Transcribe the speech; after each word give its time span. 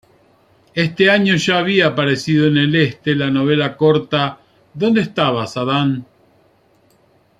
Este 0.73 1.11
año 1.11 1.35
ya 1.35 1.59
había 1.59 1.85
aparecido 1.89 2.47
en 2.47 2.57
el 2.57 2.75
Este 2.75 3.13
la 3.13 3.29
novela 3.29 3.77
corta 3.77 4.39
"¿Dónde 4.73 5.01
estabas, 5.01 5.57
Adán? 5.57 6.07